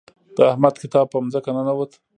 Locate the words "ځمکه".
1.33-1.51